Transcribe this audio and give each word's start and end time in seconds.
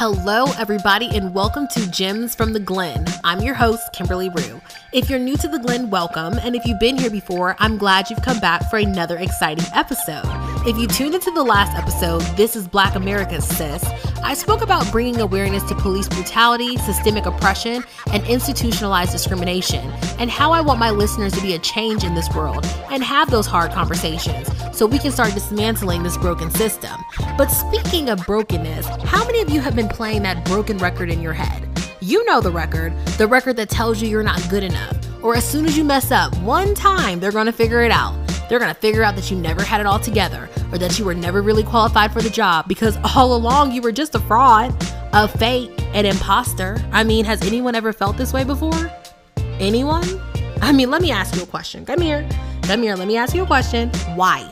Hello, 0.00 0.44
everybody, 0.56 1.08
and 1.08 1.34
welcome 1.34 1.66
to 1.72 1.90
Gems 1.90 2.32
from 2.32 2.52
the 2.52 2.60
Glenn. 2.60 3.04
I'm 3.24 3.40
your 3.40 3.54
host, 3.54 3.92
Kimberly 3.92 4.28
Rue. 4.28 4.60
If 4.92 5.10
you're 5.10 5.18
new 5.18 5.36
to 5.38 5.48
the 5.48 5.58
Glenn, 5.58 5.90
welcome, 5.90 6.38
and 6.38 6.54
if 6.54 6.64
you've 6.64 6.78
been 6.78 6.96
here 6.96 7.10
before, 7.10 7.56
I'm 7.58 7.78
glad 7.78 8.08
you've 8.08 8.22
come 8.22 8.38
back 8.38 8.70
for 8.70 8.76
another 8.76 9.16
exciting 9.16 9.66
episode. 9.74 10.22
If 10.64 10.78
you 10.78 10.86
tuned 10.86 11.16
into 11.16 11.32
the 11.32 11.42
last 11.42 11.76
episode, 11.76 12.20
This 12.36 12.54
is 12.54 12.68
Black 12.68 12.94
America's 12.94 13.44
Sis, 13.44 13.84
I 14.28 14.34
spoke 14.34 14.60
about 14.60 14.92
bringing 14.92 15.22
awareness 15.22 15.62
to 15.70 15.74
police 15.74 16.06
brutality, 16.06 16.76
systemic 16.76 17.24
oppression, 17.24 17.82
and 18.12 18.22
institutionalized 18.26 19.10
discrimination, 19.10 19.90
and 20.18 20.30
how 20.30 20.52
I 20.52 20.60
want 20.60 20.78
my 20.78 20.90
listeners 20.90 21.32
to 21.32 21.40
be 21.40 21.54
a 21.54 21.58
change 21.58 22.04
in 22.04 22.14
this 22.14 22.28
world 22.34 22.66
and 22.90 23.02
have 23.02 23.30
those 23.30 23.46
hard 23.46 23.72
conversations 23.72 24.46
so 24.76 24.84
we 24.84 24.98
can 24.98 25.12
start 25.12 25.32
dismantling 25.32 26.02
this 26.02 26.18
broken 26.18 26.50
system. 26.50 27.02
But 27.38 27.46
speaking 27.46 28.10
of 28.10 28.26
brokenness, 28.26 28.86
how 29.04 29.24
many 29.24 29.40
of 29.40 29.48
you 29.48 29.62
have 29.62 29.74
been 29.74 29.88
playing 29.88 30.24
that 30.24 30.44
broken 30.44 30.76
record 30.76 31.08
in 31.08 31.22
your 31.22 31.32
head? 31.32 31.66
You 32.00 32.22
know 32.26 32.42
the 32.42 32.52
record, 32.52 32.94
the 33.16 33.26
record 33.26 33.56
that 33.56 33.70
tells 33.70 34.02
you 34.02 34.10
you're 34.10 34.22
not 34.22 34.46
good 34.50 34.62
enough. 34.62 34.94
Or 35.22 35.36
as 35.36 35.48
soon 35.48 35.64
as 35.64 35.78
you 35.78 35.84
mess 35.84 36.10
up 36.10 36.36
one 36.40 36.74
time, 36.74 37.18
they're 37.18 37.32
gonna 37.32 37.50
figure 37.50 37.80
it 37.80 37.90
out. 37.90 38.27
They're 38.48 38.58
gonna 38.58 38.74
figure 38.74 39.02
out 39.02 39.14
that 39.16 39.30
you 39.30 39.36
never 39.36 39.62
had 39.62 39.80
it 39.80 39.86
all 39.86 39.98
together 39.98 40.48
or 40.72 40.78
that 40.78 40.98
you 40.98 41.04
were 41.04 41.14
never 41.14 41.42
really 41.42 41.62
qualified 41.62 42.12
for 42.12 42.22
the 42.22 42.30
job 42.30 42.66
because 42.66 42.96
all 43.16 43.36
along 43.36 43.72
you 43.72 43.82
were 43.82 43.92
just 43.92 44.14
a 44.14 44.20
fraud, 44.20 44.74
a 45.12 45.28
fake, 45.28 45.70
an 45.94 46.06
imposter. 46.06 46.76
I 46.92 47.04
mean, 47.04 47.24
has 47.24 47.42
anyone 47.42 47.74
ever 47.74 47.92
felt 47.92 48.16
this 48.16 48.32
way 48.32 48.44
before? 48.44 48.90
Anyone? 49.58 50.04
I 50.60 50.72
mean, 50.72 50.90
let 50.90 51.02
me 51.02 51.10
ask 51.10 51.36
you 51.36 51.42
a 51.42 51.46
question. 51.46 51.84
Come 51.84 52.00
here. 52.00 52.28
Come 52.62 52.82
here. 52.82 52.96
Let 52.96 53.08
me 53.08 53.16
ask 53.16 53.34
you 53.34 53.42
a 53.42 53.46
question. 53.46 53.90
Why? 54.14 54.42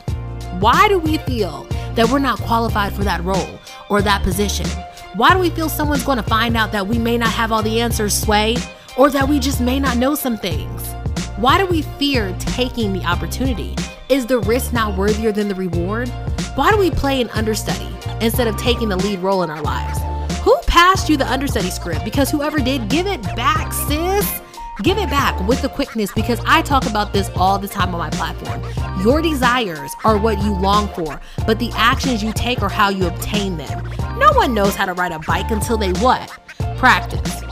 Why 0.59 0.87
do 0.87 0.99
we 0.99 1.17
feel 1.19 1.67
that 1.95 2.09
we're 2.09 2.19
not 2.19 2.39
qualified 2.39 2.93
for 2.93 3.03
that 3.03 3.23
role 3.23 3.59
or 3.89 4.01
that 4.01 4.23
position? 4.23 4.67
Why 5.15 5.33
do 5.33 5.39
we 5.39 5.49
feel 5.49 5.69
someone's 5.69 6.03
going 6.03 6.17
to 6.17 6.23
find 6.23 6.55
out 6.55 6.71
that 6.71 6.87
we 6.87 6.97
may 6.97 7.17
not 7.17 7.29
have 7.29 7.51
all 7.51 7.63
the 7.63 7.79
answers, 7.81 8.19
Sway, 8.19 8.57
or 8.97 9.09
that 9.09 9.27
we 9.27 9.39
just 9.39 9.61
may 9.61 9.79
not 9.79 9.97
know 9.97 10.15
some 10.15 10.37
things? 10.37 10.93
Why 11.37 11.59
do 11.59 11.67
we 11.67 11.83
fear 11.83 12.35
taking 12.39 12.93
the 12.93 13.05
opportunity? 13.05 13.75
Is 14.09 14.25
the 14.25 14.39
risk 14.39 14.73
not 14.73 14.97
worthier 14.97 15.31
than 15.31 15.47
the 15.47 15.53
reward? 15.53 16.09
Why 16.55 16.71
do 16.71 16.79
we 16.79 16.89
play 16.89 17.21
an 17.21 17.29
understudy 17.29 17.95
instead 18.21 18.47
of 18.47 18.57
taking 18.57 18.89
the 18.89 18.97
lead 18.97 19.19
role 19.19 19.43
in 19.43 19.51
our 19.51 19.61
lives? 19.61 19.99
Who 20.41 20.57
passed 20.65 21.09
you 21.09 21.15
the 21.15 21.31
understudy 21.31 21.69
script? 21.69 22.03
Because 22.03 22.31
whoever 22.31 22.57
did, 22.57 22.89
give 22.89 23.05
it 23.05 23.21
back, 23.35 23.71
sis. 23.71 24.41
Give 24.81 24.97
it 24.97 25.11
back 25.11 25.39
with 25.47 25.61
the 25.61 25.69
quickness 25.69 26.11
because 26.11 26.41
I 26.47 26.63
talk 26.63 26.87
about 26.87 27.13
this 27.13 27.29
all 27.35 27.59
the 27.59 27.67
time 27.67 27.93
on 27.93 27.99
my 27.99 28.09
platform. 28.09 28.63
Your 29.03 29.21
desires 29.21 29.91
are 30.03 30.17
what 30.17 30.41
you 30.41 30.55
long 30.55 30.87
for, 30.95 31.21
but 31.45 31.59
the 31.59 31.69
actions 31.75 32.23
you 32.23 32.33
take 32.33 32.63
are 32.63 32.69
how 32.69 32.89
you 32.89 33.05
obtain 33.05 33.57
them. 33.57 33.87
No 34.17 34.31
one 34.33 34.55
knows 34.55 34.73
how 34.73 34.87
to 34.87 34.93
ride 34.93 35.11
a 35.11 35.19
bike 35.19 35.51
until 35.51 35.77
they 35.77 35.91
what? 36.01 36.35
Practice. 36.77 37.43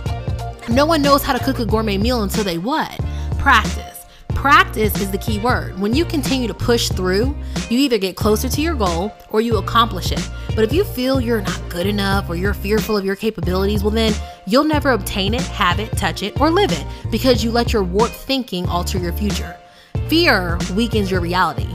No 0.70 0.88
one 0.88 1.04
knows 1.04 1.22
how 1.22 1.34
to 1.34 1.44
cook 1.44 1.60
a 1.60 1.66
gourmet 1.68 2.00
meal 2.00 2.24
until 2.24 2.44
they 2.44 2.58
what? 2.58 3.00
Practice. 3.46 4.08
Practice 4.30 5.00
is 5.00 5.12
the 5.12 5.20
key 5.20 5.38
word. 5.38 5.78
When 5.78 5.94
you 5.94 6.04
continue 6.04 6.48
to 6.48 6.54
push 6.56 6.90
through, 6.90 7.36
you 7.70 7.78
either 7.78 8.00
get 8.00 8.16
closer 8.16 8.50
to 8.50 8.60
your 8.60 8.74
goal 8.74 9.14
or 9.30 9.40
you 9.40 9.58
accomplish 9.58 10.12
it. 10.12 10.28
But 10.56 10.64
if 10.64 10.74
you 10.74 10.84
feel 10.84 11.22
you're 11.22 11.44
not 11.44 11.62
good 11.70 11.86
enough 11.86 12.28
or 12.28 12.36
you're 12.36 12.56
fearful 12.56 12.98
of 12.98 13.06
your 13.06 13.16
capabilities, 13.16 13.84
well, 13.84 13.92
then 13.92 14.16
you'll 14.48 14.64
never 14.64 14.90
obtain 14.90 15.36
it, 15.36 15.44
have 15.44 15.80
it, 15.80 15.96
touch 15.96 16.24
it, 16.24 16.42
or 16.42 16.50
live 16.50 16.72
it 16.72 16.84
because 17.12 17.44
you 17.44 17.52
let 17.52 17.72
your 17.72 17.84
warped 17.84 18.16
thinking 18.16 18.66
alter 18.66 18.98
your 18.98 19.14
future. 19.14 19.56
Fear 20.08 20.58
weakens 20.74 21.12
your 21.12 21.22
reality. 21.22 21.70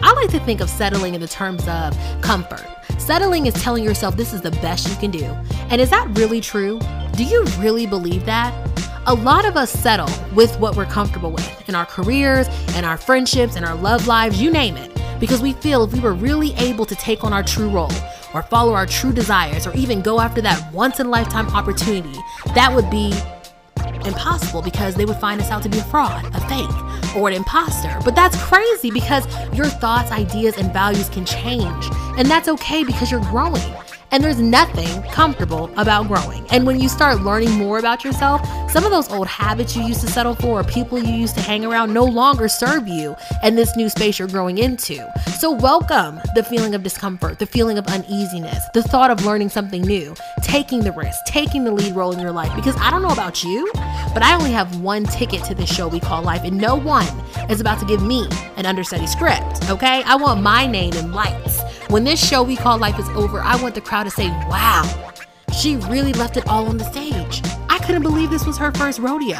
I 0.00 0.12
like 0.12 0.30
to 0.30 0.38
think 0.38 0.60
of 0.60 0.70
settling 0.70 1.16
in 1.16 1.20
the 1.20 1.26
terms 1.26 1.66
of 1.66 1.98
comfort. 2.20 2.64
Settling 2.96 3.46
is 3.46 3.54
telling 3.54 3.82
yourself 3.82 4.16
this 4.16 4.32
is 4.32 4.42
the 4.42 4.52
best 4.52 4.88
you 4.88 4.94
can 4.94 5.10
do. 5.10 5.24
And 5.68 5.80
is 5.80 5.90
that 5.90 6.16
really 6.16 6.40
true? 6.40 6.78
Do 7.16 7.24
you 7.24 7.42
really 7.58 7.88
believe 7.88 8.24
that? 8.26 8.54
A 9.08 9.14
lot 9.14 9.46
of 9.46 9.56
us 9.56 9.70
settle 9.70 10.10
with 10.34 10.60
what 10.60 10.76
we're 10.76 10.84
comfortable 10.84 11.30
with 11.30 11.66
in 11.66 11.74
our 11.74 11.86
careers, 11.86 12.46
in 12.76 12.84
our 12.84 12.98
friendships, 12.98 13.56
in 13.56 13.64
our 13.64 13.74
love 13.74 14.06
lives, 14.06 14.38
you 14.38 14.50
name 14.50 14.76
it, 14.76 14.94
because 15.18 15.40
we 15.40 15.54
feel 15.54 15.82
if 15.84 15.94
we 15.94 16.00
were 16.00 16.12
really 16.12 16.52
able 16.56 16.84
to 16.84 16.94
take 16.94 17.24
on 17.24 17.32
our 17.32 17.42
true 17.42 17.70
role, 17.70 17.90
or 18.34 18.42
follow 18.42 18.74
our 18.74 18.84
true 18.84 19.10
desires, 19.10 19.66
or 19.66 19.74
even 19.74 20.02
go 20.02 20.20
after 20.20 20.42
that 20.42 20.70
once 20.74 21.00
in 21.00 21.06
a 21.06 21.08
lifetime 21.08 21.48
opportunity, 21.54 22.18
that 22.54 22.70
would 22.74 22.90
be 22.90 23.14
impossible 24.06 24.60
because 24.60 24.94
they 24.94 25.06
would 25.06 25.16
find 25.16 25.40
us 25.40 25.50
out 25.50 25.62
to 25.62 25.70
be 25.70 25.78
a 25.78 25.84
fraud, 25.84 26.26
a 26.34 26.40
fake, 26.42 27.16
or 27.16 27.28
an 27.28 27.34
imposter. 27.34 27.98
But 28.04 28.14
that's 28.14 28.36
crazy 28.42 28.90
because 28.90 29.26
your 29.54 29.68
thoughts, 29.68 30.12
ideas, 30.12 30.58
and 30.58 30.70
values 30.70 31.08
can 31.08 31.24
change. 31.24 31.86
And 32.18 32.28
that's 32.28 32.46
okay 32.48 32.84
because 32.84 33.10
you're 33.10 33.22
growing. 33.22 33.74
And 34.10 34.24
there's 34.24 34.40
nothing 34.40 35.02
comfortable 35.10 35.70
about 35.76 36.08
growing. 36.08 36.46
And 36.50 36.66
when 36.66 36.80
you 36.80 36.88
start 36.88 37.20
learning 37.20 37.52
more 37.52 37.78
about 37.78 38.04
yourself, 38.04 38.40
some 38.70 38.84
of 38.84 38.90
those 38.90 39.10
old 39.10 39.26
habits 39.26 39.76
you 39.76 39.82
used 39.82 40.00
to 40.00 40.06
settle 40.06 40.34
for 40.34 40.60
or 40.60 40.64
people 40.64 40.98
you 40.98 41.14
used 41.14 41.34
to 41.34 41.42
hang 41.42 41.64
around 41.64 41.92
no 41.92 42.04
longer 42.04 42.48
serve 42.48 42.88
you 42.88 43.14
in 43.42 43.54
this 43.54 43.76
new 43.76 43.90
space 43.90 44.18
you're 44.18 44.28
growing 44.28 44.56
into. 44.56 45.06
So, 45.38 45.50
welcome 45.50 46.20
the 46.34 46.42
feeling 46.42 46.74
of 46.74 46.82
discomfort, 46.82 47.38
the 47.38 47.46
feeling 47.46 47.76
of 47.76 47.86
uneasiness, 47.86 48.64
the 48.72 48.82
thought 48.82 49.10
of 49.10 49.24
learning 49.26 49.50
something 49.50 49.82
new, 49.82 50.14
taking 50.42 50.80
the 50.80 50.92
risk, 50.92 51.18
taking 51.26 51.64
the 51.64 51.72
lead 51.72 51.94
role 51.94 52.12
in 52.12 52.18
your 52.18 52.32
life. 52.32 52.54
Because 52.56 52.76
I 52.78 52.90
don't 52.90 53.02
know 53.02 53.12
about 53.12 53.44
you, 53.44 53.70
but 54.14 54.22
I 54.22 54.34
only 54.34 54.52
have 54.52 54.80
one 54.80 55.04
ticket 55.04 55.44
to 55.44 55.54
this 55.54 55.72
show 55.72 55.86
we 55.86 56.00
call 56.00 56.22
life, 56.22 56.44
and 56.44 56.56
no 56.56 56.76
one 56.76 57.06
is 57.50 57.60
about 57.60 57.78
to 57.80 57.86
give 57.86 58.02
me 58.02 58.26
an 58.56 58.64
understudy 58.64 59.06
script, 59.06 59.68
okay? 59.68 60.02
I 60.04 60.16
want 60.16 60.42
my 60.42 60.66
name 60.66 60.94
in 60.94 61.12
lights. 61.12 61.60
When 61.88 62.04
this 62.04 62.22
show 62.22 62.42
we 62.42 62.54
call 62.54 62.76
life 62.76 62.98
is 62.98 63.08
over, 63.10 63.40
I 63.40 63.56
want 63.62 63.74
the 63.74 63.80
crowd 63.80 64.04
to 64.04 64.10
say, 64.10 64.28
wow, 64.28 65.14
she 65.58 65.76
really 65.76 66.12
left 66.12 66.36
it 66.36 66.46
all 66.46 66.66
on 66.66 66.76
the 66.76 66.84
stage. 66.84 67.40
I 67.70 67.78
couldn't 67.78 68.02
believe 68.02 68.28
this 68.28 68.44
was 68.44 68.58
her 68.58 68.70
first 68.72 68.98
rodeo. 68.98 69.38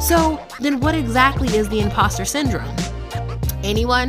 So, 0.00 0.42
then 0.60 0.80
what 0.80 0.94
exactly 0.94 1.54
is 1.54 1.68
the 1.68 1.80
imposter 1.80 2.24
syndrome? 2.24 2.74
Anyone? 3.62 4.08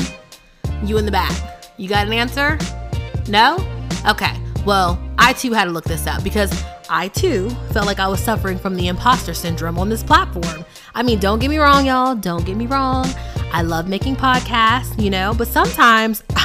You 0.85 0.99
in 0.99 1.05
the 1.05 1.11
back. 1.11 1.65
You 1.75 1.89
got 1.89 2.07
an 2.07 2.13
answer? 2.13 2.57
No? 3.27 3.57
Okay. 4.07 4.39
Well, 4.65 4.97
I 5.17 5.33
too 5.33 5.51
had 5.51 5.65
to 5.65 5.71
look 5.71 5.83
this 5.83 6.07
up 6.07 6.23
because 6.23 6.63
I 6.89 7.09
too 7.09 7.49
felt 7.73 7.87
like 7.87 7.99
I 7.99 8.07
was 8.07 8.21
suffering 8.21 8.57
from 8.57 8.75
the 8.75 8.87
imposter 8.87 9.33
syndrome 9.33 9.77
on 9.77 9.89
this 9.89 10.01
platform. 10.01 10.63
I 10.95 11.03
mean, 11.03 11.19
don't 11.19 11.39
get 11.39 11.49
me 11.49 11.57
wrong, 11.57 11.85
y'all. 11.85 12.15
Don't 12.15 12.45
get 12.45 12.55
me 12.55 12.67
wrong. 12.67 13.05
I 13.51 13.63
love 13.63 13.89
making 13.89 14.15
podcasts, 14.15 14.97
you 15.01 15.09
know, 15.09 15.33
but 15.37 15.49
sometimes 15.49 16.23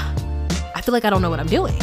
feel 0.86 0.92
like 0.92 1.04
I 1.04 1.10
don't 1.10 1.20
know 1.20 1.30
what 1.30 1.40
I'm 1.40 1.48
doing, 1.48 1.76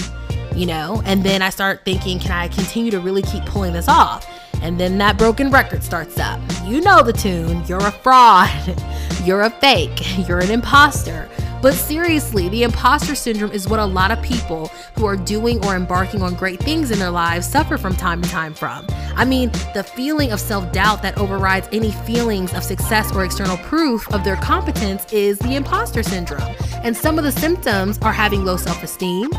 you 0.56 0.66
know? 0.66 1.04
And 1.06 1.24
then 1.26 1.42
I 1.42 1.50
start 1.50 1.82
thinking, 1.84 2.20
can 2.20 2.32
I 2.32 2.48
continue 2.48 2.90
to 2.92 3.02
really 3.02 3.22
keep 3.22 3.46
pulling 3.46 3.74
this 3.74 3.90
off? 3.90 4.26
And 4.62 4.80
then 4.80 4.98
that 5.00 5.18
broken 5.18 5.52
record 5.52 5.84
starts 5.84 6.18
up. 6.18 6.40
You 6.64 6.80
know 6.80 7.04
the 7.04 7.12
tune. 7.12 7.66
You're 7.68 7.86
a 7.86 7.92
fraud. 7.92 8.50
You're 9.26 9.42
a 9.42 9.50
fake. 9.50 10.00
You're 10.26 10.40
an 10.40 10.52
imposter. 10.52 11.30
But 11.62 11.74
seriously, 11.74 12.48
the 12.48 12.64
imposter 12.64 13.14
syndrome 13.14 13.52
is 13.52 13.68
what 13.68 13.80
a 13.80 13.86
lot 13.86 14.12
of 14.12 14.22
people 14.22 14.68
who 14.96 15.06
are 15.06 15.18
doing 15.18 15.64
or 15.66 15.76
embarking 15.76 16.22
on 16.22 16.36
great 16.36 16.60
things 16.62 16.92
in 16.92 17.00
their 17.00 17.10
lives 17.10 17.46
suffer 17.46 17.78
from 17.78 17.96
time 17.96 18.22
to 18.22 18.30
time 18.30 18.54
from. 18.54 18.86
I 19.16 19.26
mean, 19.26 19.50
the 19.74 19.84
feeling 19.84 20.32
of 20.32 20.40
self 20.40 20.72
doubt 20.72 21.02
that 21.02 21.18
overrides 21.18 21.68
any 21.74 21.92
feelings 21.92 22.54
of 22.54 22.64
success 22.64 23.14
or 23.14 23.26
external 23.26 23.58
proof 23.58 24.10
of 24.14 24.24
their 24.24 24.38
competence 24.38 25.06
is 25.12 25.40
the 25.40 25.56
imposter 25.56 26.04
syndrome. 26.04 26.56
And 26.84 26.96
some 26.96 27.18
of 27.18 27.24
the 27.24 27.32
symptoms 27.32 27.98
are 28.02 28.14
having 28.14 28.46
low 28.46 28.58
self 28.58 28.84
esteem, 28.84 29.30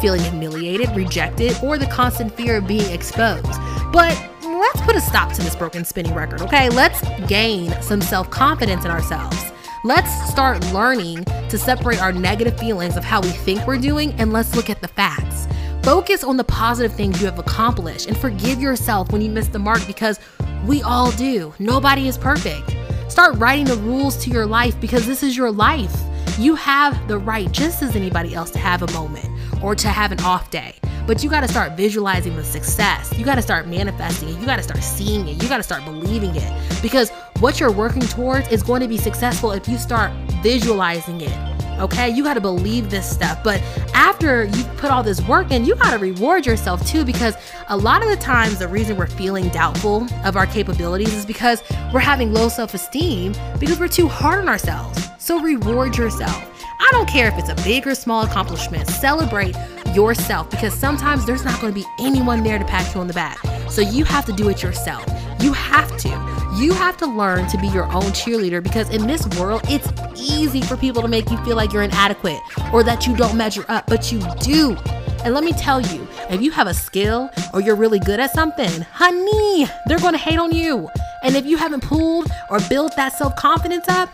feeling 0.00 0.22
humiliated, 0.22 0.90
rejected, 0.96 1.56
or 1.62 1.78
the 1.78 1.86
constant 1.86 2.34
fear 2.34 2.56
of 2.56 2.66
being 2.66 2.90
exposed. 2.90 3.44
But 3.92 4.18
let's 4.42 4.80
put 4.80 4.96
a 4.96 5.00
stop 5.00 5.32
to 5.34 5.42
this 5.42 5.54
broken 5.54 5.84
spinning 5.84 6.14
record, 6.14 6.40
okay? 6.42 6.70
Let's 6.70 7.00
gain 7.28 7.70
some 7.82 8.00
self 8.00 8.30
confidence 8.30 8.84
in 8.84 8.90
ourselves. 8.90 9.52
Let's 9.84 10.30
start 10.30 10.64
learning 10.72 11.24
to 11.50 11.58
separate 11.58 12.00
our 12.00 12.10
negative 12.10 12.58
feelings 12.58 12.96
of 12.96 13.04
how 13.04 13.20
we 13.20 13.28
think 13.28 13.66
we're 13.66 13.76
doing 13.78 14.12
and 14.14 14.32
let's 14.32 14.56
look 14.56 14.70
at 14.70 14.80
the 14.80 14.88
facts. 14.88 15.46
Focus 15.82 16.24
on 16.24 16.38
the 16.38 16.44
positive 16.44 16.94
things 16.96 17.20
you 17.20 17.26
have 17.26 17.38
accomplished 17.38 18.08
and 18.08 18.16
forgive 18.16 18.62
yourself 18.62 19.12
when 19.12 19.20
you 19.20 19.28
miss 19.28 19.48
the 19.48 19.58
mark 19.58 19.86
because 19.86 20.18
we 20.64 20.82
all 20.82 21.10
do. 21.12 21.52
Nobody 21.58 22.08
is 22.08 22.16
perfect. 22.16 22.74
Start 23.08 23.36
writing 23.36 23.66
the 23.66 23.76
rules 23.76 24.16
to 24.24 24.30
your 24.30 24.46
life 24.46 24.80
because 24.80 25.06
this 25.06 25.22
is 25.22 25.36
your 25.36 25.50
life. 25.52 25.94
You 26.36 26.56
have 26.56 27.06
the 27.06 27.16
right, 27.16 27.50
just 27.52 27.80
as 27.80 27.94
anybody 27.94 28.34
else, 28.34 28.50
to 28.52 28.58
have 28.58 28.82
a 28.82 28.90
moment 28.92 29.28
or 29.62 29.76
to 29.76 29.86
have 29.86 30.10
an 30.10 30.18
off 30.20 30.50
day. 30.50 30.74
But 31.06 31.22
you 31.22 31.30
got 31.30 31.42
to 31.42 31.48
start 31.48 31.76
visualizing 31.76 32.34
the 32.34 32.42
success. 32.42 33.16
You 33.16 33.24
got 33.24 33.36
to 33.36 33.42
start 33.42 33.68
manifesting 33.68 34.30
it. 34.30 34.40
You 34.40 34.46
got 34.46 34.56
to 34.56 34.62
start 34.64 34.82
seeing 34.82 35.28
it. 35.28 35.40
You 35.40 35.48
got 35.48 35.58
to 35.58 35.62
start 35.62 35.84
believing 35.84 36.34
it. 36.34 36.82
Because 36.82 37.10
what 37.38 37.60
you're 37.60 37.70
working 37.70 38.02
towards 38.02 38.48
is 38.48 38.64
going 38.64 38.80
to 38.80 38.88
be 38.88 38.96
successful 38.96 39.52
if 39.52 39.68
you 39.68 39.78
start 39.78 40.10
visualizing 40.42 41.20
it. 41.20 41.54
Okay, 41.78 42.08
you 42.08 42.24
got 42.24 42.34
to 42.34 42.40
believe 42.40 42.90
this 42.90 43.08
stuff. 43.08 43.44
But 43.44 43.60
after 43.94 44.46
you 44.46 44.64
put 44.76 44.90
all 44.90 45.04
this 45.04 45.20
work 45.28 45.52
in, 45.52 45.64
you 45.64 45.76
got 45.76 45.92
to 45.92 45.98
reward 45.98 46.46
yourself 46.46 46.84
too. 46.84 47.04
Because 47.04 47.36
a 47.68 47.76
lot 47.76 48.02
of 48.02 48.08
the 48.08 48.16
times, 48.16 48.58
the 48.58 48.66
reason 48.66 48.96
we're 48.96 49.06
feeling 49.06 49.48
doubtful 49.50 50.08
of 50.24 50.36
our 50.36 50.46
capabilities 50.46 51.14
is 51.14 51.24
because 51.24 51.62
we're 51.92 52.00
having 52.00 52.32
low 52.32 52.48
self 52.48 52.74
esteem 52.74 53.34
because 53.60 53.78
we're 53.78 53.86
too 53.86 54.08
hard 54.08 54.40
on 54.40 54.48
ourselves. 54.48 55.13
So 55.24 55.40
reward 55.40 55.96
yourself. 55.96 56.36
I 56.78 56.86
don't 56.90 57.08
care 57.08 57.28
if 57.28 57.38
it's 57.38 57.48
a 57.48 57.54
big 57.64 57.86
or 57.86 57.94
small 57.94 58.26
accomplishment, 58.26 58.86
celebrate 58.88 59.56
yourself 59.94 60.50
because 60.50 60.74
sometimes 60.74 61.24
there's 61.24 61.46
not 61.46 61.58
going 61.62 61.72
to 61.72 61.80
be 61.80 61.86
anyone 61.98 62.42
there 62.42 62.58
to 62.58 62.64
pat 62.66 62.94
you 62.94 63.00
on 63.00 63.06
the 63.06 63.14
back. 63.14 63.38
So 63.70 63.80
you 63.80 64.04
have 64.04 64.26
to 64.26 64.34
do 64.34 64.50
it 64.50 64.62
yourself. 64.62 65.02
You 65.40 65.54
have 65.54 65.96
to. 65.96 66.10
You 66.58 66.74
have 66.74 66.98
to 66.98 67.06
learn 67.06 67.46
to 67.48 67.56
be 67.56 67.68
your 67.68 67.84
own 67.84 68.12
cheerleader 68.12 68.62
because 68.62 68.90
in 68.90 69.06
this 69.06 69.26
world, 69.38 69.62
it's 69.64 69.90
easy 70.14 70.60
for 70.60 70.76
people 70.76 71.00
to 71.00 71.08
make 71.08 71.30
you 71.30 71.38
feel 71.38 71.56
like 71.56 71.72
you're 71.72 71.84
inadequate 71.84 72.40
or 72.70 72.82
that 72.82 73.06
you 73.06 73.16
don't 73.16 73.34
measure 73.34 73.64
up, 73.68 73.86
but 73.86 74.12
you 74.12 74.20
do. 74.40 74.76
And 75.24 75.32
let 75.32 75.42
me 75.42 75.54
tell 75.54 75.80
you, 75.80 76.06
if 76.28 76.42
you 76.42 76.50
have 76.50 76.66
a 76.66 76.74
skill 76.74 77.30
or 77.54 77.62
you're 77.62 77.76
really 77.76 77.98
good 77.98 78.20
at 78.20 78.30
something, 78.34 78.82
honey, 78.92 79.66
they're 79.86 79.98
going 80.00 80.12
to 80.12 80.18
hate 80.18 80.38
on 80.38 80.52
you. 80.52 80.90
And 81.22 81.34
if 81.34 81.46
you 81.46 81.56
haven't 81.56 81.82
pulled 81.82 82.30
or 82.50 82.60
built 82.68 82.94
that 82.96 83.14
self 83.14 83.34
confidence 83.36 83.88
up, 83.88 84.10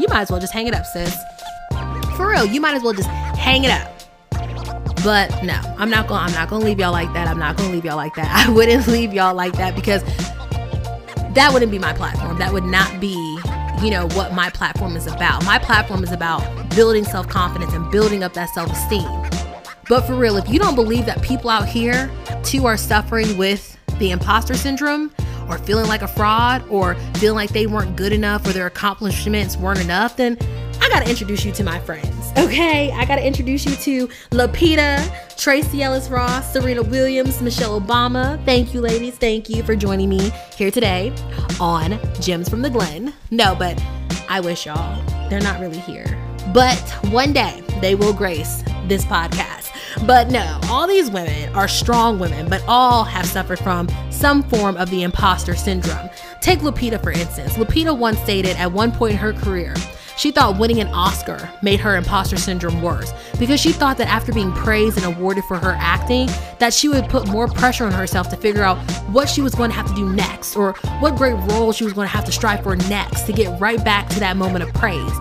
you 0.00 0.08
might 0.08 0.22
as 0.22 0.30
well 0.30 0.40
just 0.40 0.52
hang 0.52 0.66
it 0.66 0.74
up, 0.74 0.86
sis. 0.86 1.14
For 2.16 2.28
real, 2.30 2.46
you 2.46 2.60
might 2.60 2.74
as 2.74 2.82
well 2.82 2.92
just 2.92 3.08
hang 3.08 3.64
it 3.64 3.70
up. 3.70 3.90
But 5.02 5.42
no, 5.42 5.58
I'm 5.78 5.90
not 5.90 6.08
gonna. 6.08 6.26
I'm 6.26 6.32
not 6.32 6.48
going 6.50 6.60
to 6.60 6.66
leave 6.66 6.78
y'all 6.78 6.92
like 6.92 7.12
that. 7.14 7.26
I'm 7.26 7.38
not 7.38 7.56
going 7.56 7.70
to 7.70 7.74
leave 7.74 7.84
y'all 7.84 7.96
like 7.96 8.14
that. 8.14 8.30
I 8.48 8.50
wouldn't 8.52 8.86
leave 8.86 9.12
y'all 9.12 9.34
like 9.34 9.54
that 9.54 9.74
because 9.74 10.02
that 11.34 11.50
wouldn't 11.52 11.70
be 11.70 11.78
my 11.78 11.92
platform. 11.92 12.38
That 12.38 12.52
would 12.52 12.64
not 12.64 13.00
be, 13.00 13.14
you 13.82 13.90
know, 13.90 14.08
what 14.08 14.34
my 14.34 14.50
platform 14.50 14.96
is 14.96 15.06
about. 15.06 15.44
My 15.44 15.58
platform 15.58 16.04
is 16.04 16.12
about 16.12 16.40
building 16.74 17.04
self-confidence 17.04 17.72
and 17.72 17.90
building 17.90 18.22
up 18.22 18.34
that 18.34 18.50
self-esteem. 18.50 19.08
But 19.88 20.02
for 20.02 20.14
real, 20.14 20.36
if 20.36 20.48
you 20.48 20.58
don't 20.58 20.74
believe 20.74 21.06
that 21.06 21.22
people 21.22 21.50
out 21.50 21.66
here 21.66 22.10
too 22.42 22.66
are 22.66 22.76
suffering 22.76 23.36
with 23.36 23.78
the 23.98 24.10
imposter 24.10 24.54
syndrome 24.54 25.12
or 25.50 25.58
feeling 25.58 25.88
like 25.88 26.02
a 26.02 26.08
fraud 26.08 26.64
or 26.68 26.94
feeling 27.16 27.36
like 27.36 27.50
they 27.50 27.66
weren't 27.66 27.96
good 27.96 28.12
enough 28.12 28.46
or 28.46 28.52
their 28.52 28.66
accomplishments 28.66 29.56
weren't 29.56 29.80
enough, 29.80 30.16
then 30.16 30.38
I 30.80 30.88
gotta 30.88 31.08
introduce 31.10 31.44
you 31.44 31.52
to 31.52 31.64
my 31.64 31.78
friends. 31.80 32.32
Okay, 32.38 32.90
I 32.92 33.04
gotta 33.04 33.26
introduce 33.26 33.66
you 33.66 33.74
to 33.76 34.08
Lupita, 34.30 35.36
Tracee 35.36 35.82
Ellis 35.82 36.08
Ross, 36.08 36.52
Serena 36.52 36.82
Williams, 36.82 37.42
Michelle 37.42 37.80
Obama. 37.80 38.42
Thank 38.44 38.72
you, 38.72 38.80
ladies. 38.80 39.16
Thank 39.16 39.50
you 39.50 39.62
for 39.62 39.76
joining 39.76 40.08
me 40.08 40.32
here 40.56 40.70
today 40.70 41.12
on 41.60 41.98
Gems 42.20 42.48
from 42.48 42.62
the 42.62 42.70
Glenn. 42.70 43.12
No, 43.30 43.54
but 43.54 43.82
I 44.28 44.40
wish 44.40 44.66
y'all, 44.66 45.02
they're 45.28 45.40
not 45.40 45.60
really 45.60 45.80
here. 45.80 46.06
But 46.54 46.78
one 47.10 47.32
day 47.32 47.62
they 47.80 47.94
will 47.94 48.12
grace 48.12 48.62
this 48.86 49.04
podcast. 49.04 49.59
But 50.06 50.30
no, 50.30 50.58
all 50.64 50.86
these 50.86 51.10
women 51.10 51.54
are 51.54 51.68
strong 51.68 52.18
women, 52.18 52.48
but 52.48 52.64
all 52.66 53.04
have 53.04 53.26
suffered 53.26 53.58
from 53.58 53.88
some 54.10 54.42
form 54.42 54.76
of 54.76 54.90
the 54.90 55.02
imposter 55.02 55.54
syndrome. 55.54 56.08
Take 56.40 56.60
Lupita, 56.60 57.02
for 57.02 57.10
instance. 57.10 57.54
Lupita 57.54 57.96
once 57.96 58.18
stated 58.20 58.56
at 58.56 58.72
one 58.72 58.92
point 58.92 59.12
in 59.12 59.18
her 59.18 59.32
career, 59.32 59.74
she 60.16 60.30
thought 60.30 60.58
winning 60.58 60.80
an 60.80 60.88
Oscar 60.88 61.50
made 61.62 61.80
her 61.80 61.96
imposter 61.96 62.36
syndrome 62.36 62.82
worse 62.82 63.12
because 63.38 63.58
she 63.58 63.72
thought 63.72 63.96
that 63.96 64.08
after 64.08 64.32
being 64.32 64.52
praised 64.52 64.98
and 64.98 65.06
awarded 65.06 65.44
for 65.44 65.56
her 65.56 65.76
acting, 65.78 66.28
that 66.58 66.74
she 66.74 66.88
would 66.88 67.08
put 67.08 67.26
more 67.28 67.48
pressure 67.48 67.84
on 67.84 67.92
herself 67.92 68.28
to 68.28 68.36
figure 68.36 68.62
out 68.62 68.76
what 69.08 69.28
she 69.28 69.40
was 69.40 69.54
going 69.54 69.70
to 69.70 69.76
have 69.76 69.86
to 69.86 69.94
do 69.94 70.12
next 70.12 70.56
or 70.56 70.74
what 70.98 71.16
great 71.16 71.36
role 71.50 71.72
she 71.72 71.84
was 71.84 71.94
going 71.94 72.06
to 72.06 72.12
have 72.12 72.26
to 72.26 72.32
strive 72.32 72.62
for 72.62 72.76
next 72.76 73.22
to 73.22 73.32
get 73.32 73.58
right 73.60 73.82
back 73.82 74.08
to 74.10 74.20
that 74.20 74.36
moment 74.36 74.62
of 74.62 74.72
praise. 74.74 75.12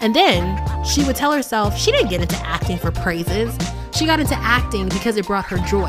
And 0.00 0.14
then 0.14 0.84
she 0.84 1.04
would 1.04 1.16
tell 1.16 1.32
herself 1.32 1.76
she 1.76 1.92
didn't 1.92 2.08
get 2.08 2.22
into 2.22 2.36
acting 2.36 2.78
for 2.78 2.90
praises. 2.90 3.54
She 3.98 4.06
got 4.06 4.20
into 4.20 4.36
acting 4.36 4.88
because 4.88 5.16
it 5.16 5.26
brought 5.26 5.46
her 5.46 5.56
joy. 5.66 5.88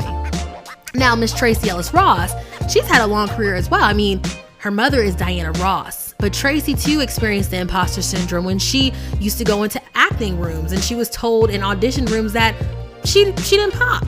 Now, 0.94 1.14
Miss 1.14 1.32
Tracee 1.32 1.70
Ellis 1.70 1.94
Ross, 1.94 2.32
she's 2.68 2.84
had 2.88 3.02
a 3.02 3.06
long 3.06 3.28
career 3.28 3.54
as 3.54 3.70
well. 3.70 3.84
I 3.84 3.92
mean, 3.92 4.20
her 4.58 4.72
mother 4.72 5.00
is 5.00 5.14
Diana 5.14 5.52
Ross, 5.52 6.12
but 6.18 6.32
Tracee 6.32 6.74
too 6.74 6.98
experienced 6.98 7.52
the 7.52 7.58
imposter 7.58 8.02
syndrome 8.02 8.44
when 8.44 8.58
she 8.58 8.92
used 9.20 9.38
to 9.38 9.44
go 9.44 9.62
into 9.62 9.80
acting 9.94 10.40
rooms 10.40 10.72
and 10.72 10.82
she 10.82 10.96
was 10.96 11.08
told 11.08 11.50
in 11.50 11.62
audition 11.62 12.04
rooms 12.06 12.32
that 12.32 12.56
she 13.04 13.32
she 13.36 13.56
didn't 13.56 13.74
pop. 13.74 14.04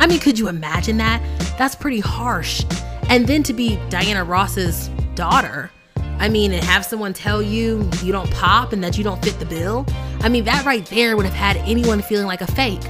I 0.00 0.06
mean, 0.06 0.18
could 0.18 0.38
you 0.38 0.48
imagine 0.48 0.96
that? 0.96 1.22
That's 1.58 1.74
pretty 1.74 2.00
harsh. 2.00 2.64
And 3.10 3.26
then 3.26 3.42
to 3.42 3.52
be 3.52 3.78
Diana 3.90 4.24
Ross's 4.24 4.88
daughter, 5.14 5.70
I 6.18 6.30
mean, 6.30 6.52
and 6.52 6.64
have 6.64 6.86
someone 6.86 7.12
tell 7.12 7.42
you 7.42 7.86
you 8.02 8.12
don't 8.12 8.30
pop 8.30 8.72
and 8.72 8.82
that 8.82 8.96
you 8.96 9.04
don't 9.04 9.22
fit 9.22 9.38
the 9.38 9.44
bill. 9.44 9.84
I 10.20 10.30
mean, 10.30 10.44
that 10.44 10.64
right 10.64 10.86
there 10.86 11.18
would 11.18 11.26
have 11.26 11.34
had 11.34 11.58
anyone 11.68 12.00
feeling 12.00 12.26
like 12.26 12.40
a 12.40 12.50
fake. 12.50 12.80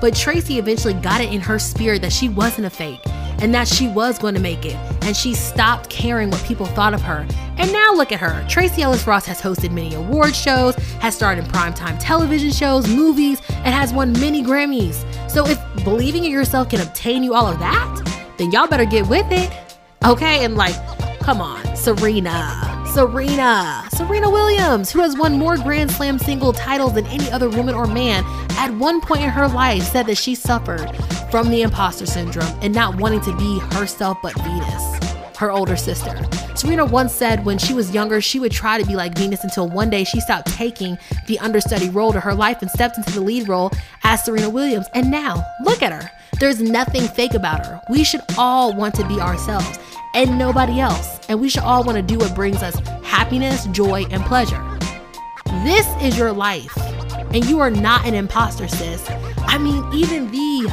But 0.00 0.14
Tracee 0.14 0.58
eventually 0.58 0.94
got 0.94 1.20
it 1.20 1.32
in 1.32 1.40
her 1.40 1.58
spirit 1.58 2.02
that 2.02 2.12
she 2.12 2.28
wasn't 2.28 2.66
a 2.66 2.70
fake 2.70 3.00
and 3.40 3.54
that 3.54 3.68
she 3.68 3.88
was 3.88 4.18
going 4.18 4.34
to 4.34 4.40
make 4.40 4.64
it. 4.64 4.76
And 5.02 5.16
she 5.16 5.34
stopped 5.34 5.88
caring 5.88 6.30
what 6.30 6.42
people 6.44 6.66
thought 6.66 6.94
of 6.94 7.02
her. 7.02 7.26
And 7.56 7.72
now 7.72 7.92
look 7.94 8.12
at 8.12 8.20
her. 8.20 8.44
Tracee 8.48 8.82
Ellis 8.82 9.06
Ross 9.06 9.26
has 9.26 9.40
hosted 9.40 9.72
many 9.72 9.94
award 9.94 10.34
shows, 10.34 10.74
has 11.00 11.14
starred 11.14 11.38
in 11.38 11.44
primetime 11.46 11.96
television 12.00 12.50
shows, 12.50 12.88
movies, 12.88 13.40
and 13.48 13.74
has 13.74 13.92
won 13.92 14.12
many 14.12 14.42
Grammys. 14.42 15.04
So 15.30 15.46
if 15.46 15.58
believing 15.84 16.24
in 16.24 16.32
yourself 16.32 16.70
can 16.70 16.80
obtain 16.80 17.22
you 17.22 17.34
all 17.34 17.46
of 17.46 17.58
that, 17.58 18.34
then 18.38 18.50
y'all 18.50 18.68
better 18.68 18.84
get 18.84 19.06
with 19.08 19.26
it. 19.30 19.50
Okay? 20.04 20.44
And 20.44 20.56
like, 20.56 20.76
come 21.20 21.40
on, 21.40 21.76
Serena. 21.76 22.67
Serena, 22.92 23.84
Serena 23.92 24.30
Williams, 24.30 24.90
who 24.90 25.00
has 25.00 25.16
won 25.16 25.38
more 25.38 25.56
Grand 25.56 25.90
Slam 25.90 26.18
single 26.18 26.52
titles 26.52 26.94
than 26.94 27.06
any 27.06 27.30
other 27.30 27.48
woman 27.48 27.74
or 27.74 27.86
man, 27.86 28.24
at 28.52 28.70
one 28.72 29.00
point 29.00 29.22
in 29.22 29.28
her 29.28 29.46
life 29.46 29.82
said 29.82 30.06
that 30.06 30.16
she 30.16 30.34
suffered 30.34 30.90
from 31.30 31.50
the 31.50 31.62
imposter 31.62 32.06
syndrome 32.06 32.48
and 32.62 32.74
not 32.74 32.96
wanting 32.96 33.20
to 33.20 33.36
be 33.36 33.60
herself 33.76 34.18
but 34.22 34.34
Venus, 34.42 35.06
her 35.36 35.50
older 35.50 35.76
sister. 35.76 36.16
Serena 36.56 36.84
once 36.84 37.12
said 37.12 37.44
when 37.44 37.58
she 37.58 37.74
was 37.74 37.94
younger, 37.94 38.20
she 38.20 38.40
would 38.40 38.52
try 38.52 38.80
to 38.80 38.86
be 38.86 38.96
like 38.96 39.16
Venus 39.16 39.44
until 39.44 39.68
one 39.68 39.90
day 39.90 40.02
she 40.02 40.18
stopped 40.18 40.48
taking 40.48 40.98
the 41.26 41.38
understudy 41.38 41.90
role 41.90 42.12
to 42.12 42.20
her 42.20 42.34
life 42.34 42.62
and 42.62 42.70
stepped 42.70 42.96
into 42.96 43.12
the 43.12 43.20
lead 43.20 43.48
role 43.48 43.70
as 44.02 44.24
Serena 44.24 44.50
Williams. 44.50 44.86
And 44.94 45.10
now, 45.10 45.44
look 45.62 45.82
at 45.82 45.92
her. 45.92 46.10
There's 46.40 46.60
nothing 46.60 47.06
fake 47.06 47.34
about 47.34 47.66
her. 47.66 47.80
We 47.90 48.02
should 48.02 48.22
all 48.36 48.74
want 48.74 48.94
to 48.96 49.06
be 49.06 49.20
ourselves 49.20 49.78
and 50.14 50.38
nobody 50.38 50.80
else. 50.80 51.18
And 51.28 51.40
we 51.40 51.48
should 51.48 51.62
all 51.62 51.84
want 51.84 51.96
to 51.96 52.02
do 52.02 52.18
what 52.18 52.34
brings 52.34 52.62
us 52.62 52.78
happiness, 53.02 53.66
joy, 53.66 54.04
and 54.10 54.22
pleasure. 54.24 54.62
This 55.64 55.86
is 56.02 56.16
your 56.16 56.32
life. 56.32 56.76
And 57.34 57.44
you 57.44 57.60
are 57.60 57.70
not 57.70 58.06
an 58.06 58.14
imposter, 58.14 58.68
sis. 58.68 59.04
I 59.38 59.58
mean, 59.58 59.84
even 59.92 60.30
the 60.30 60.70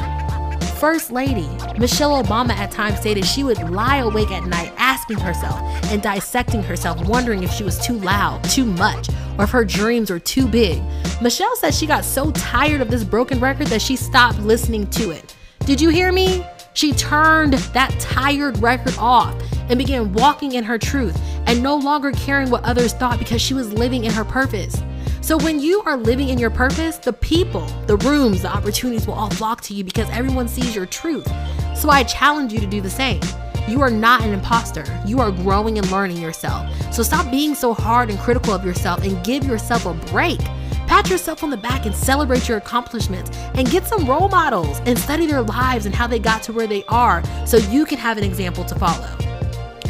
First 0.78 1.10
Lady, 1.10 1.48
Michelle 1.78 2.22
Obama, 2.22 2.50
at 2.50 2.70
times 2.70 3.00
stated 3.00 3.24
she 3.24 3.42
would 3.42 3.58
lie 3.70 3.98
awake 3.98 4.30
at 4.30 4.46
night 4.46 4.72
asking 4.76 5.18
herself 5.18 5.58
and 5.90 6.02
dissecting 6.02 6.62
herself, 6.62 7.02
wondering 7.08 7.42
if 7.42 7.50
she 7.50 7.64
was 7.64 7.78
too 7.78 7.98
loud, 8.00 8.42
too 8.44 8.64
much, 8.64 9.08
or 9.38 9.44
if 9.44 9.50
her 9.50 9.64
dreams 9.64 10.10
were 10.10 10.18
too 10.18 10.46
big. 10.46 10.82
Michelle 11.22 11.56
said 11.56 11.74
she 11.74 11.86
got 11.86 12.04
so 12.04 12.30
tired 12.32 12.80
of 12.80 12.90
this 12.90 13.04
broken 13.04 13.40
record 13.40 13.68
that 13.68 13.80
she 13.80 13.96
stopped 13.96 14.38
listening 14.40 14.86
to 14.90 15.10
it. 15.10 15.34
Did 15.60 15.80
you 15.80 15.88
hear 15.88 16.12
me? 16.12 16.44
She 16.76 16.92
turned 16.92 17.54
that 17.54 17.98
tired 17.98 18.58
record 18.58 18.94
off 18.98 19.34
and 19.70 19.78
began 19.78 20.12
walking 20.12 20.52
in 20.52 20.64
her 20.64 20.76
truth 20.76 21.18
and 21.46 21.62
no 21.62 21.74
longer 21.74 22.12
caring 22.12 22.50
what 22.50 22.62
others 22.64 22.92
thought 22.92 23.18
because 23.18 23.40
she 23.40 23.54
was 23.54 23.72
living 23.72 24.04
in 24.04 24.12
her 24.12 24.26
purpose. 24.26 24.82
So, 25.22 25.38
when 25.38 25.58
you 25.58 25.82
are 25.86 25.96
living 25.96 26.28
in 26.28 26.38
your 26.38 26.50
purpose, 26.50 26.98
the 26.98 27.14
people, 27.14 27.66
the 27.86 27.96
rooms, 27.96 28.42
the 28.42 28.54
opportunities 28.54 29.06
will 29.06 29.14
all 29.14 29.30
flock 29.30 29.62
to 29.62 29.74
you 29.74 29.84
because 29.84 30.10
everyone 30.10 30.48
sees 30.48 30.76
your 30.76 30.84
truth. 30.84 31.26
So, 31.74 31.88
I 31.88 32.04
challenge 32.04 32.52
you 32.52 32.60
to 32.60 32.66
do 32.66 32.82
the 32.82 32.90
same. 32.90 33.22
You 33.66 33.80
are 33.80 33.90
not 33.90 34.22
an 34.22 34.34
imposter. 34.34 34.84
You 35.06 35.20
are 35.20 35.32
growing 35.32 35.78
and 35.78 35.90
learning 35.90 36.18
yourself. 36.18 36.70
So, 36.92 37.02
stop 37.02 37.30
being 37.30 37.54
so 37.54 37.72
hard 37.72 38.10
and 38.10 38.18
critical 38.18 38.52
of 38.52 38.66
yourself 38.66 39.02
and 39.02 39.24
give 39.24 39.44
yourself 39.44 39.86
a 39.86 39.94
break. 40.12 40.40
Pat 40.86 41.10
yourself 41.10 41.42
on 41.42 41.50
the 41.50 41.56
back 41.56 41.86
and 41.86 41.94
celebrate 41.94 42.48
your 42.48 42.58
accomplishments 42.58 43.30
and 43.54 43.70
get 43.70 43.86
some 43.86 44.06
role 44.06 44.28
models 44.28 44.80
and 44.86 44.98
study 44.98 45.26
their 45.26 45.42
lives 45.42 45.86
and 45.86 45.94
how 45.94 46.06
they 46.06 46.18
got 46.18 46.42
to 46.44 46.52
where 46.52 46.66
they 46.66 46.84
are 46.88 47.22
so 47.46 47.56
you 47.56 47.84
can 47.84 47.98
have 47.98 48.18
an 48.18 48.24
example 48.24 48.64
to 48.64 48.74
follow. 48.74 49.08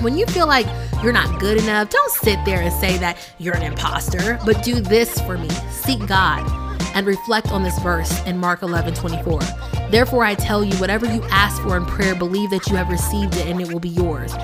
When 0.00 0.16
you 0.16 0.26
feel 0.26 0.46
like 0.46 0.66
you're 1.02 1.12
not 1.12 1.40
good 1.40 1.58
enough, 1.58 1.90
don't 1.90 2.12
sit 2.12 2.38
there 2.44 2.60
and 2.60 2.72
say 2.72 2.98
that 2.98 3.18
you're 3.38 3.56
an 3.56 3.62
imposter, 3.62 4.38
but 4.44 4.62
do 4.62 4.80
this 4.80 5.20
for 5.20 5.38
me. 5.38 5.48
Seek 5.70 6.06
God 6.06 6.44
and 6.94 7.06
reflect 7.06 7.52
on 7.52 7.62
this 7.62 7.78
verse 7.80 8.24
in 8.24 8.38
Mark 8.38 8.62
11 8.62 8.94
24. 8.94 9.40
Therefore, 9.90 10.24
I 10.24 10.34
tell 10.34 10.64
you, 10.64 10.74
whatever 10.76 11.06
you 11.06 11.22
ask 11.30 11.62
for 11.62 11.76
in 11.76 11.86
prayer, 11.86 12.14
believe 12.14 12.50
that 12.50 12.66
you 12.66 12.76
have 12.76 12.88
received 12.88 13.36
it 13.36 13.46
and 13.46 13.60
it 13.60 13.72
will 13.72 13.80
be 13.80 13.90
yours. 13.90 14.34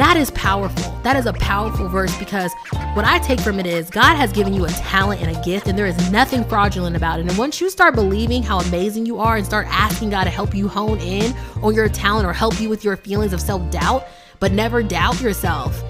That 0.00 0.16
is 0.16 0.30
powerful. 0.30 0.98
That 1.02 1.16
is 1.16 1.26
a 1.26 1.34
powerful 1.34 1.86
verse 1.86 2.16
because 2.18 2.54
what 2.94 3.04
I 3.04 3.18
take 3.18 3.38
from 3.38 3.60
it 3.60 3.66
is 3.66 3.90
God 3.90 4.16
has 4.16 4.32
given 4.32 4.54
you 4.54 4.64
a 4.64 4.70
talent 4.70 5.20
and 5.20 5.36
a 5.36 5.38
gift, 5.42 5.68
and 5.68 5.76
there 5.78 5.84
is 5.84 6.10
nothing 6.10 6.42
fraudulent 6.42 6.96
about 6.96 7.20
it. 7.20 7.28
And 7.28 7.36
once 7.36 7.60
you 7.60 7.68
start 7.68 7.94
believing 7.94 8.42
how 8.42 8.60
amazing 8.60 9.04
you 9.04 9.18
are 9.18 9.36
and 9.36 9.44
start 9.44 9.66
asking 9.68 10.08
God 10.08 10.24
to 10.24 10.30
help 10.30 10.54
you 10.54 10.68
hone 10.68 10.98
in 11.00 11.34
on 11.62 11.74
your 11.74 11.90
talent 11.90 12.26
or 12.26 12.32
help 12.32 12.58
you 12.58 12.70
with 12.70 12.82
your 12.82 12.96
feelings 12.96 13.34
of 13.34 13.42
self 13.42 13.70
doubt, 13.70 14.06
but 14.38 14.52
never 14.52 14.82
doubt 14.82 15.20
yourself, 15.20 15.84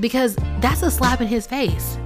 because 0.00 0.36
that's 0.60 0.80
a 0.82 0.90
slap 0.90 1.20
in 1.20 1.26
his 1.26 1.46
face 1.46 1.98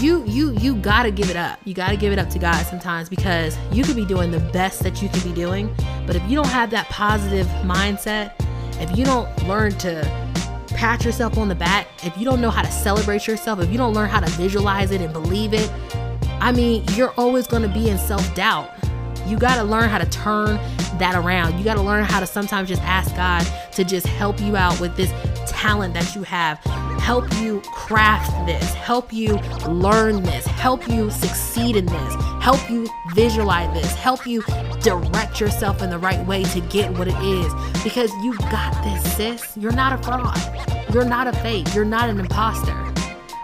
you 0.00 0.24
you 0.24 0.52
you 0.52 0.74
gotta 0.76 1.10
give 1.10 1.30
it 1.30 1.36
up. 1.36 1.58
You 1.64 1.74
gotta 1.74 1.96
give 1.96 2.12
it 2.12 2.18
up 2.18 2.30
to 2.30 2.38
god 2.38 2.64
sometimes 2.66 3.08
because 3.08 3.56
you 3.72 3.84
could 3.84 3.96
be 3.96 4.04
doing 4.04 4.30
the 4.30 4.40
best 4.40 4.82
that 4.82 5.02
you 5.02 5.08
can 5.08 5.20
be 5.20 5.34
doing. 5.34 5.74
But 6.06 6.16
if 6.16 6.22
you 6.28 6.36
don't 6.36 6.48
have 6.48 6.70
that 6.70 6.88
positive 6.88 7.46
mindset 7.64 8.32
if 8.80 8.96
you 8.96 9.04
don't 9.04 9.28
learn 9.48 9.72
to 9.72 10.02
pat 10.68 11.04
yourself 11.04 11.36
on 11.36 11.48
the 11.48 11.54
back 11.54 11.88
if 12.04 12.16
you 12.16 12.24
don't 12.24 12.40
know 12.40 12.50
how 12.50 12.62
to 12.62 12.70
celebrate 12.70 13.26
yourself 13.26 13.60
if 13.60 13.70
you 13.70 13.76
don't 13.76 13.92
learn 13.92 14.08
how 14.08 14.20
to 14.20 14.30
visualize 14.32 14.92
it 14.92 15.00
and 15.00 15.12
believe 15.12 15.52
it 15.52 15.68
i 16.40 16.52
mean 16.52 16.84
you're 16.92 17.12
always 17.12 17.48
to 17.48 17.68
be 17.68 17.88
in 17.88 17.98
self-doubt. 17.98 18.70
You 19.26 19.36
got 19.36 19.56
to 19.56 19.64
learn 19.64 19.90
how 19.90 19.98
to 19.98 20.08
turn 20.08 20.56
that 20.98 21.14
around. 21.14 21.58
You 21.58 21.64
got 21.64 21.74
to 21.74 21.82
learn 21.82 22.04
how 22.04 22.18
to 22.18 22.26
sometimes 22.26 22.68
just 22.68 22.82
ask 22.82 23.14
God 23.14 23.46
to 23.72 23.84
just 23.84 24.06
help 24.06 24.40
you 24.40 24.56
out 24.56 24.80
with 24.80 24.96
this 24.96 25.10
talent 25.50 25.94
that 25.94 26.14
you 26.14 26.22
have, 26.22 26.58
help 27.00 27.32
you 27.40 27.60
craft 27.72 28.46
this, 28.46 28.74
help 28.74 29.12
you 29.12 29.36
learn 29.66 30.22
this, 30.22 30.46
help 30.46 30.88
you 30.88 31.10
succeed 31.10 31.76
in 31.76 31.86
this, 31.86 32.14
help 32.40 32.70
you 32.70 32.88
visualize 33.14 33.72
this, 33.74 33.92
help 33.94 34.26
you 34.26 34.42
direct 34.80 35.40
yourself 35.40 35.82
in 35.82 35.90
the 35.90 35.98
right 35.98 36.24
way 36.26 36.44
to 36.44 36.60
get 36.62 36.96
what 36.98 37.08
it 37.08 37.20
is. 37.22 37.52
Because 37.82 38.12
you've 38.22 38.38
got 38.38 38.72
this, 38.84 39.16
sis. 39.16 39.56
You're 39.56 39.72
not 39.72 39.92
a 39.92 40.02
fraud. 40.02 40.38
You're 40.92 41.04
not 41.04 41.26
a 41.26 41.32
fake. 41.32 41.74
You're 41.74 41.84
not 41.84 42.08
an 42.08 42.20
imposter. 42.20 42.76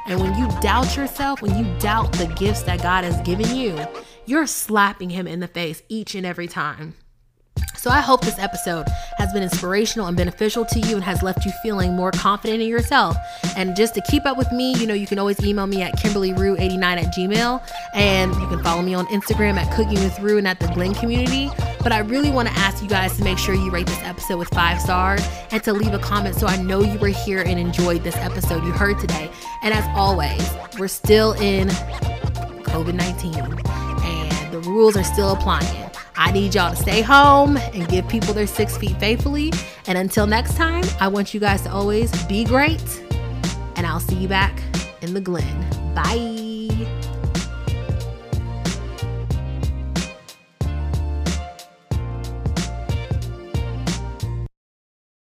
And 0.07 0.21
when 0.21 0.35
you 0.39 0.49
doubt 0.61 0.97
yourself, 0.97 1.41
when 1.41 1.57
you 1.57 1.79
doubt 1.79 2.13
the 2.13 2.27
gifts 2.27 2.63
that 2.65 2.83
God 2.83 3.05
has 3.05 3.21
given 3.23 3.55
you, 3.57 3.79
you're 4.27 4.47
slapping 4.47 5.11
Him 5.11 5.27
in 5.27 5.41
the 5.41 5.49
face 5.49 5.83
each 5.89 6.15
and 6.15 6.27
every 6.27 6.49
time. 6.49 6.95
So 7.85 7.91
I 7.91 8.01
hope 8.01 8.23
this 8.23 8.39
episode 8.39 8.89
has 9.19 9.31
been 9.35 9.43
inspirational 9.43 10.07
and 10.07 10.17
beneficial 10.17 10.65
to 10.65 10.81
you 10.81 10.95
and 10.95 11.05
has 11.05 11.23
left 11.23 11.45
you 11.45 11.53
feeling 11.63 11.95
more 11.95 12.13
confident 12.13 12.63
in 12.63 12.69
yourself. 12.71 13.15
And 13.59 13.77
just 13.77 13.93
to 13.93 14.01
keep 14.01 14.25
up 14.25 14.39
with 14.39 14.51
me, 14.53 14.73
you 14.77 14.87
know, 14.87 14.95
you 14.95 15.07
can 15.07 15.19
always 15.19 15.39
email 15.45 15.67
me 15.67 15.83
at 15.83 15.95
KimberlyRue89 15.99 16.83
at 16.83 17.15
Gmail. 17.15 17.63
And 17.93 18.35
you 18.37 18.49
can 18.49 18.63
follow 18.63 18.81
me 18.81 18.95
on 18.95 19.05
Instagram 19.09 19.59
at 19.59 19.71
Cooking 19.77 20.03
with 20.03 20.19
Rue 20.21 20.39
and 20.39 20.49
at 20.49 20.61
the 20.61 20.69
Glenn 20.69 20.95
Community. 20.95 21.51
But 21.83 21.93
I 21.93 21.99
really 21.99 22.31
want 22.31 22.49
to 22.49 22.55
ask 22.55 22.83
you 22.83 22.89
guys 22.89 23.19
to 23.19 23.23
make 23.23 23.37
sure 23.37 23.55
you 23.55 23.71
rate 23.71 23.87
this 23.87 24.01
episode 24.01 24.39
with 24.39 24.49
five 24.49 24.81
stars 24.81 25.21
and 25.51 25.63
to 25.65 25.75
leave 25.75 25.93
a 25.93 25.99
comment 25.99 26.37
so 26.37 26.47
I 26.47 26.57
know 26.57 26.81
you 26.81 26.99
were 26.99 27.09
here 27.09 27.43
and 27.43 27.61
enjoyed 27.61 28.03
this 28.03 28.17
episode 28.17 28.65
you 28.65 28.73
heard 28.73 28.99
today. 28.99 29.31
And 29.63 29.75
as 29.75 29.85
always, 29.95 30.51
we're 30.79 30.89
still 30.89 31.35
in 31.35 31.69
COVID 31.69 32.95
19 32.95 33.35
and 33.35 34.55
the 34.55 34.61
rules 34.61 34.97
are 34.97 35.05
still 35.05 35.33
applying. 35.33 35.94
I 36.17 36.31
need 36.31 36.55
y'all 36.55 36.71
to 36.71 36.77
stay 36.77 37.03
home 37.03 37.57
and 37.57 37.89
give 37.89 38.07
people 38.09 38.35
their 38.35 38.47
six 38.47 38.77
feet 38.77 38.99
faithfully. 38.99 39.53
And 39.87 39.99
until 39.99 40.27
next 40.27 40.57
time, 40.57 40.85
I 41.01 41.09
want 41.09 41.35
you 41.35 41.41
guys 41.41 41.63
to 41.63 41.71
always 41.71 42.11
be 42.27 42.45
great. 42.45 43.03
And 43.77 43.87
I'll 43.87 44.01
see 44.01 44.17
you 44.17 44.29
back 44.29 44.63
in 45.03 45.15
the 45.15 45.21
Glenn. 45.21 45.95
Bye. 45.95 47.04